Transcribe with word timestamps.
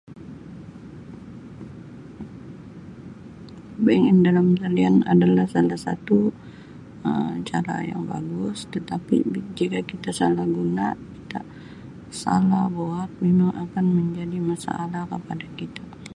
Bankin 3.85 4.17
dalam 4.27 4.47
talian 4.61 4.95
adalah 5.13 5.45
salah 5.53 5.77
satu 5.85 6.19
Um 7.09 7.33
cara 7.49 7.75
yang 7.89 8.01
bagus 8.11 8.59
tetapi 8.73 9.17
bila 9.33 9.79
kita 9.91 10.09
salah 10.19 10.45
guna 10.55 10.87
kita 11.15 11.39
salah 12.21 12.65
buat 12.77 13.09
mimang 13.23 13.53
akan 13.65 13.85
menjadi 13.97 14.37
masalah 14.51 15.03
kepada 15.13 15.45
kita. 15.59 15.83